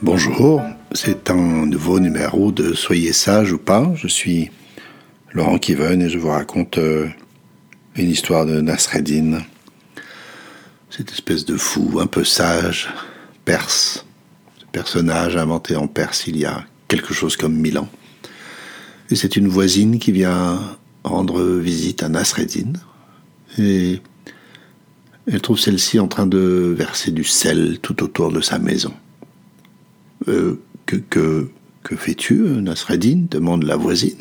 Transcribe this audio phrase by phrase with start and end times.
[0.00, 3.92] Bonjour, c'est un nouveau numéro de Soyez sage ou pas.
[3.96, 4.48] Je suis
[5.32, 7.08] Laurent Kiven et je vous raconte euh,
[7.96, 9.40] une histoire de Nasreddin,
[10.88, 12.88] cette espèce de fou un peu sage,
[13.44, 14.06] perse,
[14.60, 17.88] ce personnage inventé en Perse il y a quelque chose comme mille ans.
[19.10, 20.60] Et c'est une voisine qui vient
[21.02, 22.74] rendre visite à Nasreddin
[23.58, 24.00] et
[25.26, 28.94] elle trouve celle-ci en train de verser du sel tout autour de sa maison.
[30.26, 31.48] Euh, que,
[31.96, 33.26] fais-tu, Nasreddin?
[33.30, 34.20] demande la voisine.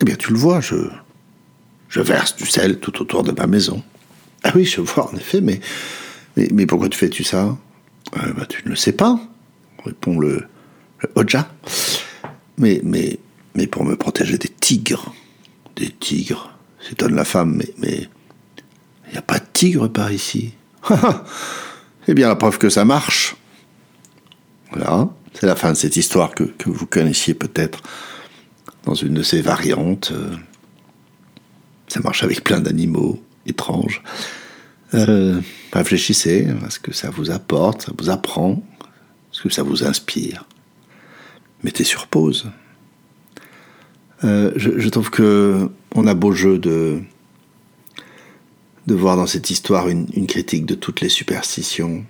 [0.00, 0.76] Eh bien, tu le vois, je,
[2.00, 3.82] verse du sel tout autour de ma maison.
[4.42, 5.60] Ah oui, je vois, en effet, mais,
[6.36, 7.56] mais, pourquoi tu fais-tu ça?
[8.16, 9.20] Euh, bah, Tu ne le sais pas,
[9.84, 10.44] répond le,
[11.02, 11.26] le.
[12.56, 12.80] Mais,
[13.70, 15.14] pour me protéger des tigres.
[15.76, 18.08] Des tigres, s'étonne la femme, mais, mais
[19.06, 20.54] il n'y a pas de tigres par ici.
[22.08, 23.36] eh bien, la preuve que ça marche.
[24.72, 27.82] Voilà, c'est la fin de cette histoire que, vous connaissiez peut-être
[28.84, 30.12] dans une de ses variantes.
[30.12, 30.36] Euh,
[31.88, 34.02] ça marche avec plein d'animaux étranges.
[34.94, 35.40] Euh,
[35.72, 38.62] réfléchissez à ce que ça vous apporte, ça vous apprend,
[39.32, 40.46] ce que ça vous inspire.
[41.64, 42.50] Mettez sur pause.
[44.22, 47.00] Euh, je, trouve que on a beau jeu de
[48.86, 52.04] de voir dans cette histoire une, critique de toutes les superstitions.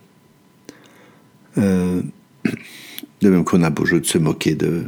[3.20, 4.84] De même qu'on a beau jeu de se moquer de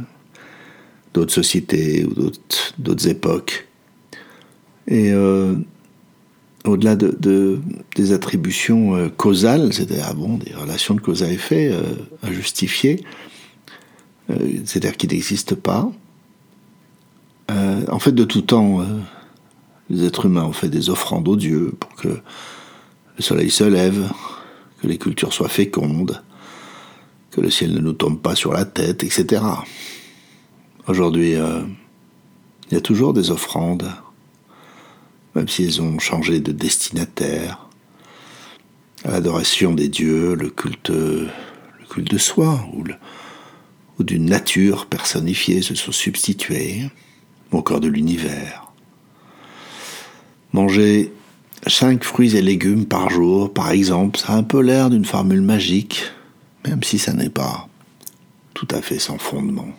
[1.13, 2.31] d'autres sociétés ou
[2.79, 3.67] d'autres époques.
[4.87, 5.55] Et euh,
[6.65, 7.59] au-delà de,
[7.95, 11.83] des attributions euh, causales, c'est-à-dire ah bon, des relations de cause à effet euh,
[12.21, 13.03] à justifier,
[14.65, 15.91] c'est-à-dire qui n'existent pas,
[17.49, 18.79] en fait, de tout temps,
[19.89, 24.09] les êtres humains ont fait des offrandes aux dieux pour que le soleil se lève,
[24.81, 26.23] que les cultures soient fécondes,
[27.33, 29.41] que le ciel ne nous tombe pas sur la tête, etc.
[30.87, 31.61] Aujourd'hui, euh,
[32.69, 33.89] il y a toujours des offrandes,
[35.33, 37.67] même si elles ont changé de destinataire.
[39.03, 41.29] L'adoration des dieux, le culte, le
[41.89, 42.83] culte de soi, ou,
[44.03, 46.83] d'une nature personnifiée se sont substitués,
[47.51, 48.71] ou encore de l'univers.
[50.51, 51.11] Manger
[51.65, 55.41] cinq fruits et légumes par jour, par exemple, ça a un peu l'air d'une formule
[55.41, 56.12] magique,
[56.65, 57.67] même si ça n'est pas
[58.53, 59.69] tout à fait sans fondement.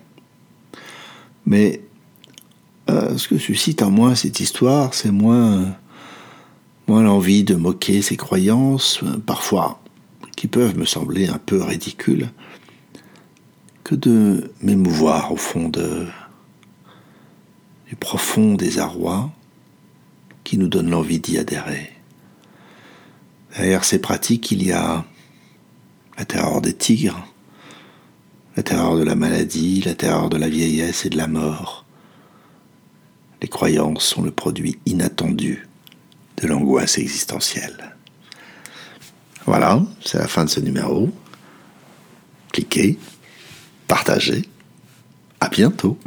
[1.46, 1.82] Mais
[2.90, 5.76] euh, ce que suscite en moi cette histoire, c'est moins,
[6.88, 9.80] l'envie de moquer ses croyances, parfois
[10.36, 12.28] qui peuvent me sembler un peu ridicules,
[13.84, 16.06] que de m'émouvoir au fond du
[18.00, 19.30] profond désarroi
[20.42, 21.92] qui nous donne l'envie d'y adhérer.
[23.56, 25.04] Derrière ces pratiques, il y a
[26.18, 27.26] la terreur des tigres,
[28.56, 31.84] la terreur de la maladie, la terreur de la vieillesse et de la mort.
[33.42, 35.68] Les croyances sont le produit inattendu
[36.38, 37.96] de l'angoisse existentielle.
[39.46, 41.10] Voilà, c'est la fin de ce numéro.
[42.52, 42.98] Cliquez,
[43.86, 44.48] partagez.
[45.40, 45.98] À bientôt.